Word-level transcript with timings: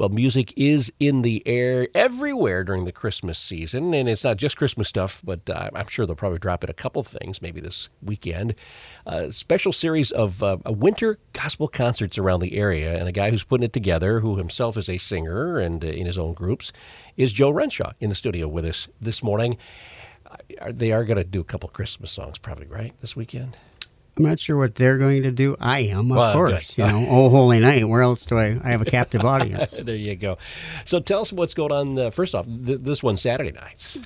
Well, 0.00 0.08
music 0.08 0.54
is 0.56 0.90
in 0.98 1.20
the 1.20 1.46
air 1.46 1.86
everywhere 1.94 2.64
during 2.64 2.86
the 2.86 2.90
Christmas 2.90 3.38
season, 3.38 3.92
and 3.92 4.08
it's 4.08 4.24
not 4.24 4.38
just 4.38 4.56
Christmas 4.56 4.88
stuff, 4.88 5.20
but 5.22 5.50
uh, 5.50 5.68
I'm 5.74 5.88
sure 5.88 6.06
they'll 6.06 6.16
probably 6.16 6.38
drop 6.38 6.64
in 6.64 6.70
a 6.70 6.72
couple 6.72 7.02
things 7.02 7.42
maybe 7.42 7.60
this 7.60 7.90
weekend. 8.00 8.54
A 9.04 9.30
special 9.30 9.74
series 9.74 10.10
of 10.10 10.42
uh, 10.42 10.56
winter 10.64 11.18
gospel 11.34 11.68
concerts 11.68 12.16
around 12.16 12.40
the 12.40 12.56
area, 12.56 12.96
and 12.96 13.06
the 13.06 13.12
guy 13.12 13.28
who's 13.28 13.44
putting 13.44 13.66
it 13.66 13.74
together, 13.74 14.20
who 14.20 14.38
himself 14.38 14.78
is 14.78 14.88
a 14.88 14.96
singer 14.96 15.58
and 15.58 15.84
uh, 15.84 15.88
in 15.88 16.06
his 16.06 16.16
own 16.16 16.32
groups, 16.32 16.72
is 17.18 17.30
Joe 17.30 17.50
Renshaw 17.50 17.92
in 18.00 18.08
the 18.08 18.16
studio 18.16 18.48
with 18.48 18.64
us 18.64 18.88
this 19.02 19.22
morning. 19.22 19.58
Uh, 20.30 20.72
they 20.72 20.92
are 20.92 21.04
going 21.04 21.18
to 21.18 21.24
do 21.24 21.42
a 21.42 21.44
couple 21.44 21.68
Christmas 21.68 22.10
songs, 22.10 22.38
probably, 22.38 22.68
right, 22.68 22.94
this 23.02 23.16
weekend? 23.16 23.54
I'm 24.20 24.28
not 24.28 24.38
sure 24.38 24.58
what 24.58 24.74
they're 24.74 24.98
going 24.98 25.22
to 25.22 25.30
do. 25.30 25.56
I 25.58 25.80
am, 25.80 26.10
of 26.10 26.16
Well, 26.18 26.32
course. 26.34 26.76
You 26.76 26.86
know, 26.86 27.06
oh 27.08 27.30
holy 27.30 27.58
night. 27.58 27.88
Where 27.88 28.02
else 28.02 28.26
do 28.26 28.36
I? 28.36 28.60
I 28.62 28.70
have 28.70 28.82
a 28.82 28.84
captive 28.84 29.22
audience. 29.24 29.70
there 29.82 29.96
you 29.96 30.14
go. 30.14 30.36
So 30.84 31.00
tell 31.00 31.22
us 31.22 31.32
what's 31.32 31.54
going 31.54 31.72
on. 31.72 31.98
Uh, 31.98 32.10
first 32.10 32.34
off, 32.34 32.44
th- 32.44 32.80
this 32.82 33.02
one 33.02 33.16
Saturday 33.16 33.52
nights. 33.52 33.96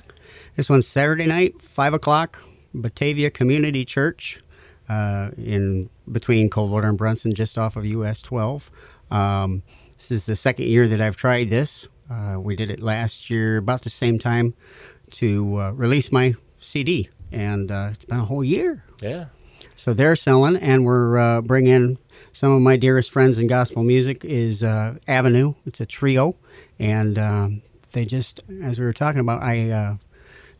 This 0.55 0.69
one's 0.69 0.87
Saturday 0.87 1.25
night, 1.25 1.61
five 1.61 1.93
o'clock, 1.93 2.41
Batavia 2.73 3.29
Community 3.29 3.83
Church, 3.83 4.39
uh, 4.87 5.31
in 5.37 5.89
between 6.09 6.49
Coldwater 6.49 6.87
and 6.87 6.97
Bronson, 6.97 7.33
just 7.33 7.57
off 7.57 7.75
of 7.75 7.85
US 7.85 8.21
12. 8.21 8.71
Um, 9.11 9.63
this 9.97 10.11
is 10.11 10.25
the 10.27 10.37
second 10.37 10.67
year 10.67 10.87
that 10.87 11.01
I've 11.01 11.17
tried 11.17 11.49
this. 11.49 11.89
Uh, 12.09 12.37
we 12.39 12.55
did 12.55 12.69
it 12.69 12.79
last 12.81 13.29
year, 13.29 13.57
about 13.57 13.81
the 13.81 13.89
same 13.89 14.17
time, 14.17 14.53
to 15.11 15.59
uh, 15.59 15.71
release 15.71 16.09
my 16.09 16.35
CD, 16.59 17.09
and 17.33 17.69
uh, 17.69 17.89
it's 17.91 18.05
been 18.05 18.19
a 18.19 18.25
whole 18.25 18.45
year. 18.45 18.81
Yeah. 19.01 19.25
So 19.75 19.93
they're 19.93 20.15
selling, 20.15 20.55
and 20.57 20.85
we're 20.85 21.17
uh, 21.17 21.41
bringing 21.41 21.97
some 22.33 22.51
of 22.51 22.61
my 22.61 22.75
dearest 22.75 23.11
friends 23.11 23.39
in 23.39 23.47
gospel 23.47 23.83
music 23.83 24.25
is 24.25 24.63
uh, 24.63 24.95
Avenue. 25.07 25.53
It's 25.65 25.79
a 25.79 25.85
trio, 25.85 26.35
and 26.79 27.17
um, 27.17 27.61
they 27.93 28.05
just, 28.05 28.41
as 28.61 28.79
we 28.79 28.85
were 28.85 28.93
talking 28.93 29.21
about, 29.21 29.41
I 29.41 29.69
uh, 29.69 29.95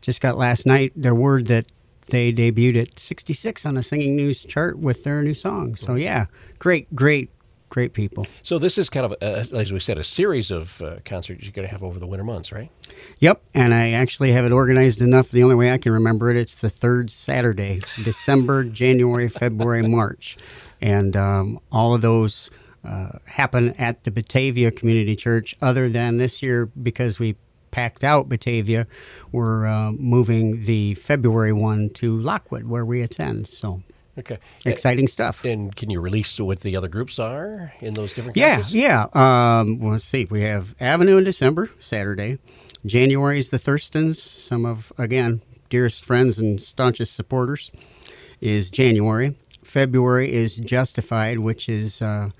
just 0.00 0.20
got 0.20 0.38
last 0.38 0.66
night 0.66 0.92
their 0.96 1.14
word 1.14 1.48
that 1.48 1.66
they 2.06 2.32
debuted 2.32 2.80
at 2.80 2.98
66 2.98 3.66
on 3.66 3.74
the 3.74 3.82
Singing 3.82 4.16
News 4.16 4.42
chart 4.42 4.78
with 4.78 5.04
their 5.04 5.22
new 5.22 5.34
song. 5.34 5.76
So 5.76 5.96
yeah, 5.96 6.26
great, 6.58 6.94
great, 6.94 7.30
great 7.76 7.92
people. 7.92 8.26
So 8.42 8.58
this 8.58 8.78
is 8.78 8.88
kind 8.88 9.04
of, 9.04 9.12
a, 9.20 9.46
as 9.54 9.70
we 9.70 9.80
said, 9.80 9.98
a 9.98 10.02
series 10.02 10.50
of 10.50 10.80
uh, 10.80 10.96
concerts 11.04 11.44
you're 11.44 11.52
going 11.52 11.68
to 11.68 11.70
have 11.70 11.82
over 11.82 11.98
the 11.98 12.06
winter 12.06 12.24
months, 12.24 12.50
right? 12.50 12.70
Yep, 13.18 13.42
and 13.52 13.74
I 13.74 13.90
actually 13.90 14.32
have 14.32 14.46
it 14.46 14.52
organized 14.52 15.02
enough. 15.02 15.30
The 15.30 15.42
only 15.42 15.56
way 15.56 15.70
I 15.70 15.76
can 15.76 15.92
remember 15.92 16.30
it, 16.30 16.38
it's 16.38 16.56
the 16.62 16.70
third 16.70 17.10
Saturday, 17.10 17.82
December, 18.02 18.64
January, 18.64 19.28
February, 19.28 19.82
March, 19.86 20.38
and 20.80 21.16
um, 21.16 21.60
all 21.70 21.94
of 21.94 22.00
those 22.00 22.48
uh, 22.82 23.18
happen 23.26 23.74
at 23.74 24.04
the 24.04 24.10
Batavia 24.10 24.70
Community 24.70 25.14
Church. 25.14 25.54
Other 25.60 25.90
than 25.90 26.16
this 26.16 26.42
year, 26.42 26.70
because 26.82 27.18
we 27.18 27.36
packed 27.72 28.04
out 28.04 28.26
Batavia, 28.26 28.86
we're 29.32 29.66
uh, 29.66 29.92
moving 29.92 30.64
the 30.64 30.94
February 30.94 31.52
one 31.52 31.90
to 31.90 32.18
Lockwood, 32.18 32.64
where 32.64 32.86
we 32.86 33.02
attend. 33.02 33.48
So 33.48 33.82
Okay. 34.18 34.38
exciting 34.64 35.08
stuff. 35.08 35.44
And 35.44 35.74
can 35.76 35.90
you 35.90 36.00
release 36.00 36.38
what 36.40 36.60
the 36.60 36.74
other 36.76 36.88
groups 36.88 37.18
are 37.18 37.72
in 37.80 37.94
those 37.94 38.12
different 38.14 38.36
Yeah, 38.36 38.56
concerts? 38.56 38.74
yeah. 38.74 39.02
Um, 39.12 39.78
well, 39.78 39.92
let's 39.92 40.04
see. 40.04 40.24
We 40.30 40.40
have 40.42 40.74
Avenue 40.80 41.18
in 41.18 41.24
December, 41.24 41.70
Saturday. 41.80 42.38
January 42.86 43.38
is 43.38 43.50
the 43.50 43.58
Thurstons, 43.58 44.16
some 44.16 44.64
of, 44.64 44.92
again, 44.96 45.42
dearest 45.68 46.04
friends 46.04 46.38
and 46.38 46.62
staunchest 46.62 47.14
supporters, 47.14 47.70
is 48.40 48.70
January. 48.70 49.36
February 49.64 50.32
is 50.32 50.56
Justified, 50.56 51.40
which 51.40 51.68
is 51.68 52.00
uh, 52.00 52.30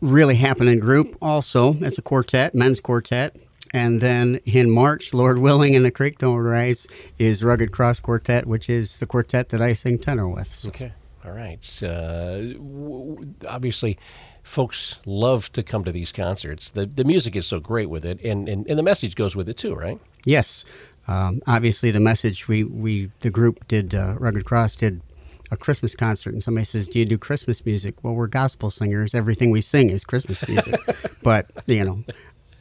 really 0.00 0.34
happening 0.34 0.80
group 0.80 1.16
also. 1.22 1.74
It's 1.80 1.98
a 1.98 2.02
quartet, 2.02 2.54
men's 2.54 2.80
quartet. 2.80 3.36
And 3.74 4.00
then 4.00 4.40
in 4.44 4.70
March, 4.70 5.12
Lord 5.12 5.38
willing, 5.38 5.76
and 5.76 5.84
the 5.84 5.90
creek 5.90 6.18
don't 6.18 6.36
rise, 6.36 6.86
is 7.18 7.42
Rugged 7.42 7.72
Cross 7.72 8.00
Quartet, 8.00 8.46
which 8.46 8.70
is 8.70 8.98
the 8.98 9.06
quartet 9.06 9.50
that 9.50 9.60
I 9.60 9.72
sing 9.74 9.98
tenor 9.98 10.28
with. 10.28 10.54
So 10.54 10.68
Okay. 10.68 10.92
All 11.24 11.32
right. 11.32 11.82
Uh, 11.82 12.38
w- 12.54 13.34
obviously, 13.46 13.98
folks 14.42 14.96
love 15.04 15.52
to 15.52 15.62
come 15.62 15.84
to 15.84 15.92
these 15.92 16.12
concerts. 16.12 16.70
The 16.70 16.86
the 16.86 17.04
music 17.04 17.36
is 17.36 17.46
so 17.46 17.60
great 17.60 17.90
with 17.90 18.06
it, 18.06 18.20
and, 18.24 18.48
and, 18.48 18.66
and 18.66 18.78
the 18.78 18.82
message 18.82 19.14
goes 19.14 19.36
with 19.36 19.48
it 19.48 19.58
too, 19.58 19.74
right? 19.74 20.00
Yes, 20.24 20.64
um, 21.06 21.42
obviously 21.46 21.90
the 21.90 22.00
message 22.00 22.48
we 22.48 22.64
we 22.64 23.10
the 23.20 23.30
group 23.30 23.66
did 23.68 23.94
uh, 23.94 24.14
Rugged 24.18 24.44
Cross 24.44 24.76
did 24.76 25.02
a 25.50 25.56
Christmas 25.56 25.94
concert, 25.94 26.32
and 26.32 26.42
somebody 26.42 26.64
says, 26.64 26.88
"Do 26.88 26.98
you 26.98 27.04
do 27.04 27.18
Christmas 27.18 27.64
music?" 27.66 28.02
Well, 28.02 28.14
we're 28.14 28.26
gospel 28.26 28.70
singers. 28.70 29.14
Everything 29.14 29.50
we 29.50 29.60
sing 29.60 29.90
is 29.90 30.04
Christmas 30.04 30.46
music, 30.48 30.80
but 31.22 31.50
you 31.66 31.84
know. 31.84 32.04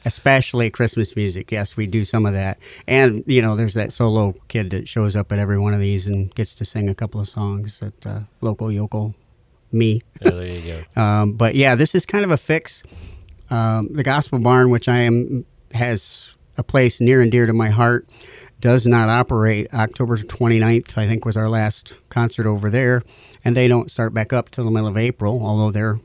Especially 0.05 0.69
Christmas 0.69 1.15
music. 1.15 1.51
Yes, 1.51 1.75
we 1.75 1.85
do 1.85 2.05
some 2.05 2.25
of 2.25 2.33
that. 2.33 2.59
And, 2.87 3.23
you 3.27 3.41
know, 3.41 3.55
there's 3.55 3.73
that 3.73 3.91
solo 3.91 4.35
kid 4.47 4.69
that 4.69 4.87
shows 4.87 5.15
up 5.15 5.31
at 5.31 5.39
every 5.39 5.57
one 5.57 5.73
of 5.73 5.79
these 5.79 6.07
and 6.07 6.33
gets 6.35 6.55
to 6.55 6.65
sing 6.65 6.89
a 6.89 6.95
couple 6.95 7.19
of 7.19 7.27
songs 7.27 7.81
at 7.81 8.05
uh, 8.05 8.19
local 8.41 8.71
yokel 8.71 9.15
me. 9.71 10.01
Yeah, 10.21 10.31
there 10.31 10.47
you 10.47 10.61
go. 10.61 10.83
Um, 11.01 11.33
but 11.33 11.55
yeah, 11.55 11.75
this 11.75 11.93
is 11.93 12.05
kind 12.05 12.23
of 12.25 12.31
a 12.31 12.37
fix. 12.37 12.83
Um, 13.49 13.89
the 13.93 14.03
Gospel 14.03 14.39
Barn, 14.39 14.69
which 14.69 14.87
I 14.87 14.99
am 14.99 15.45
has 15.73 16.29
a 16.57 16.63
place 16.63 16.99
near 16.99 17.21
and 17.21 17.31
dear 17.31 17.45
to 17.45 17.53
my 17.53 17.69
heart, 17.69 18.07
does 18.59 18.85
not 18.87 19.09
operate. 19.09 19.73
October 19.73 20.17
29th, 20.17 20.97
I 20.97 21.07
think, 21.07 21.25
was 21.25 21.37
our 21.37 21.49
last 21.49 21.93
concert 22.09 22.47
over 22.47 22.69
there, 22.69 23.03
and 23.45 23.55
they 23.55 23.67
don't 23.67 23.91
start 23.91 24.13
back 24.13 24.33
up 24.33 24.49
till 24.49 24.65
the 24.65 24.71
middle 24.71 24.87
of 24.87 24.97
April. 24.97 25.39
Although 25.45 25.71
they're 25.71 25.99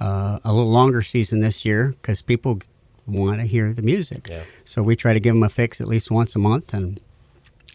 uh, 0.00 0.38
a 0.44 0.52
little 0.52 0.70
longer 0.70 1.02
season 1.02 1.40
this 1.40 1.64
year 1.64 1.94
because 2.00 2.22
people 2.22 2.60
want 3.06 3.40
to 3.40 3.46
hear 3.46 3.72
the 3.72 3.82
music. 3.82 4.28
Yeah. 4.28 4.42
So 4.64 4.82
we 4.82 4.96
try 4.96 5.12
to 5.12 5.20
give 5.20 5.34
them 5.34 5.42
a 5.42 5.48
fix 5.48 5.80
at 5.80 5.88
least 5.88 6.10
once 6.10 6.34
a 6.34 6.38
month 6.38 6.74
and 6.74 7.00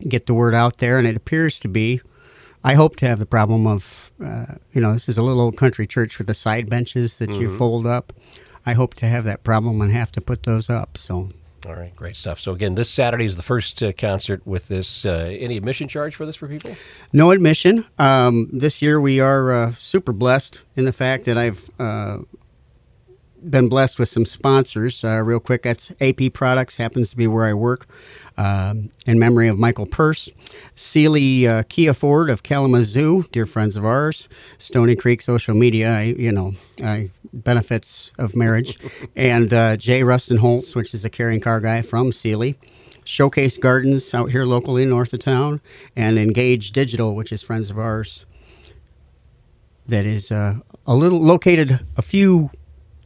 get 0.07 0.25
the 0.25 0.33
word 0.33 0.53
out 0.53 0.77
there. 0.79 0.97
And 0.97 1.07
it 1.07 1.15
appears 1.15 1.59
to 1.59 1.67
be. 1.67 2.01
I 2.63 2.75
hope 2.75 2.95
to 2.97 3.07
have 3.07 3.17
the 3.17 3.25
problem 3.25 3.65
of, 3.65 4.11
uh, 4.23 4.45
you 4.71 4.81
know, 4.81 4.93
this 4.93 5.09
is 5.09 5.17
a 5.17 5.23
little 5.23 5.41
old 5.41 5.57
country 5.57 5.87
church 5.87 6.17
with 6.19 6.27
the 6.27 6.33
side 6.33 6.69
benches 6.69 7.17
that 7.17 7.31
you 7.31 7.57
fold 7.57 7.87
up. 7.87 8.13
I 8.65 8.73
hope 8.73 8.93
to 8.95 9.07
have 9.07 9.23
that 9.23 9.43
problem 9.43 9.81
and 9.81 9.91
have 9.91 10.11
to 10.11 10.21
put 10.21 10.43
those 10.43 10.69
up. 10.69 10.95
So 10.97 11.31
All 11.65 11.73
right, 11.73 11.95
great 11.95 12.15
stuff. 12.15 12.39
So 12.39 12.51
again, 12.51 12.75
this 12.75 12.89
Saturday 12.89 13.25
is 13.25 13.35
the 13.35 13.41
first 13.41 13.81
uh, 13.81 13.93
concert 13.93 14.45
with 14.45 14.67
this. 14.67 15.05
Uh, 15.05 15.35
any 15.39 15.57
admission 15.57 15.87
charge 15.87 16.13
for 16.15 16.27
this 16.27 16.35
for 16.35 16.47
people? 16.47 16.75
no 17.13 17.31
admission. 17.31 17.85
Um, 17.97 18.49
this 18.53 18.79
year 18.81 19.01
we 19.01 19.19
are 19.19 19.51
uh, 19.51 19.71
super 19.73 20.11
blessed 20.13 20.59
in 20.75 20.85
the 20.85 20.93
fact 20.93 21.25
that 21.25 21.37
I've 21.39 21.67
uh, 21.79 22.19
been 23.49 23.69
blessed 23.69 23.99
with 23.99 24.09
some 24.09 24.25
sponsors. 24.25 25.03
Uh, 25.03 25.21
real 25.23 25.39
quick, 25.39 25.63
that's 25.63 25.91
AP 26.01 26.33
Products, 26.33 26.77
happens 26.77 27.09
to 27.11 27.17
be 27.17 27.27
where 27.27 27.45
I 27.45 27.53
work. 27.53 27.87
Um, 28.37 28.89
in 29.05 29.19
memory 29.19 29.49
of 29.49 29.59
Michael 29.59 29.85
Purse, 29.85 30.29
Sealy 30.75 31.47
uh, 31.47 31.63
Kia 31.63 31.93
Ford 31.93 32.29
of 32.29 32.43
Kalamazoo, 32.43 33.25
dear 33.31 33.45
friends 33.45 33.75
of 33.75 33.85
ours, 33.85 34.29
Stony 34.57 34.95
Creek 34.95 35.21
social 35.21 35.53
media, 35.53 35.91
I, 35.91 36.01
you 36.03 36.31
know, 36.31 36.53
I, 36.81 37.11
benefits 37.33 38.11
of 38.17 38.35
marriage, 38.35 38.79
and 39.15 39.53
uh, 39.53 39.75
Jay 39.77 40.03
Rustin 40.03 40.37
Holtz, 40.37 40.75
which 40.75 40.93
is 40.93 41.03
a 41.03 41.09
carrying 41.09 41.41
car 41.41 41.59
guy 41.59 41.81
from 41.81 42.13
Sealy. 42.13 42.57
Showcase 43.03 43.57
Gardens 43.57 44.13
out 44.13 44.29
here 44.31 44.45
locally 44.45 44.85
north 44.85 45.13
of 45.13 45.19
town, 45.19 45.59
and 45.95 46.17
Engage 46.17 46.71
Digital, 46.71 47.15
which 47.15 47.31
is 47.31 47.41
friends 47.41 47.69
of 47.69 47.77
ours. 47.77 48.25
That 49.87 50.05
is 50.05 50.31
uh, 50.31 50.55
a 50.85 50.95
little 50.95 51.19
located 51.19 51.85
a 51.97 52.01
few, 52.01 52.49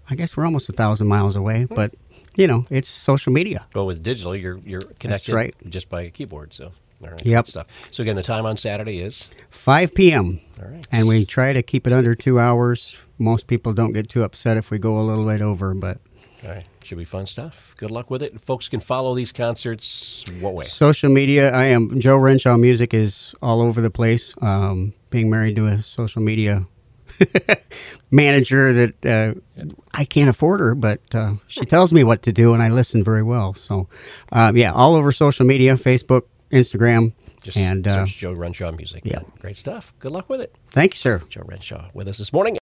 I 0.09 0.16
guess 0.16 0.35
we're 0.38 0.45
almost 0.45 0.69
a 0.69 0.73
thousand 0.73 1.07
miles 1.07 1.35
away, 1.35 1.66
but 1.66 1.93
you 2.38 2.47
know 2.47 2.66
it's 2.69 2.88
social 2.89 3.31
media. 3.33 3.66
Well, 3.73 3.85
with 3.85 4.03
digital, 4.03 4.35
you're 4.35 4.57
you're 4.59 4.81
connected 4.99 5.33
right. 5.33 5.55
just 5.69 5.89
by 5.89 6.03
a 6.03 6.09
keyboard. 6.09 6.53
So, 6.53 6.71
all 7.03 7.09
right, 7.09 7.25
Yep. 7.25 7.47
stuff. 7.47 7.67
So 7.91 8.03
again, 8.03 8.16
the 8.16 8.23
time 8.23 8.45
on 8.45 8.57
Saturday 8.57 8.99
is 8.99 9.27
5 9.49 9.93
p.m. 9.93 10.39
all 10.61 10.67
right. 10.69 10.85
and 10.91 11.07
we 11.07 11.25
try 11.25 11.53
to 11.53 11.63
keep 11.63 11.88
it 11.88 11.93
under 11.93 12.13
two 12.16 12.39
hours. 12.39 12.97
Most 13.17 13.47
people 13.47 13.73
don't 13.73 13.93
get 13.93 14.09
too 14.09 14.23
upset 14.23 14.57
if 14.57 14.69
we 14.71 14.77
go 14.77 14.99
a 14.99 15.03
little 15.03 15.25
bit 15.25 15.41
over, 15.41 15.73
but 15.73 15.99
All 16.43 16.49
right, 16.51 16.66
should 16.83 16.97
be 16.97 17.05
fun 17.05 17.25
stuff. 17.25 17.73
Good 17.78 17.90
luck 17.90 18.11
with 18.11 18.22
it. 18.22 18.40
Folks 18.41 18.67
can 18.67 18.81
follow 18.81 19.16
these 19.16 19.31
concerts. 19.31 20.23
What 20.41 20.53
way? 20.53 20.66
social 20.66 21.09
media. 21.09 21.52
I 21.52 21.66
am 21.66 21.99
Joe 22.02 22.17
Renshaw. 22.17 22.57
Music 22.57 22.93
is 22.93 23.34
all 23.41 23.61
over 23.61 23.79
the 23.81 23.90
place. 23.90 24.34
Um, 24.41 24.93
being 25.09 25.29
married 25.29 25.55
to 25.55 25.67
a 25.67 25.81
social 25.81 26.22
media 26.22 26.67
manager 28.12 28.73
that 28.73 29.06
uh, 29.06 29.64
I 29.94 30.06
can't 30.06 30.29
afford 30.29 30.59
her, 30.59 30.76
but 30.76 31.02
uh, 31.14 31.34
she 31.47 31.66
tells 31.66 31.91
me 31.91 32.03
what 32.03 32.22
to 32.23 32.32
do, 32.32 32.53
and 32.53 32.62
I 32.62 32.70
listen 32.70 33.03
very 33.03 33.23
well. 33.23 33.53
So, 33.53 33.88
uh, 34.32 34.52
yeah, 34.56 34.72
all 34.73 34.96
over 34.96 35.12
social 35.12 35.46
media, 35.46 35.76
Facebook, 35.76 36.23
Instagram, 36.52 37.14
Just 37.44 37.58
and 37.58 37.88
uh, 37.88 38.06
search 38.06 38.17
Joe 38.17 38.34
Renshaw 38.34 38.72
Music. 38.72 39.02
yeah. 39.06 39.20
Great 39.40 39.58
stuff. 39.58 39.94
Good 40.00 40.12
luck 40.12 40.29
with 40.29 40.41
it. 40.41 40.56
thank 40.72 40.94
you, 40.94 41.00
sir. 41.00 41.22
Joe 41.29 41.44
Renshaw 41.46 41.90
with 41.94 42.08
us 42.08 42.17
this 42.17 42.32
morning. 42.32 42.53